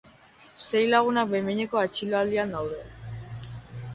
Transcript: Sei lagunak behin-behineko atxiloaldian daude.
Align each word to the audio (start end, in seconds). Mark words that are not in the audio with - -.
Sei 0.67 0.81
lagunak 0.93 1.29
behin-behineko 1.33 1.81
atxiloaldian 1.83 2.57
daude. 2.57 2.81